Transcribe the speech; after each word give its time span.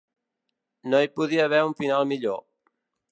No 0.93 1.01
hi 1.05 1.11
podia 1.19 1.45
haver 1.49 1.59
un 1.67 1.77
final 1.83 2.09
millor. 2.13 2.43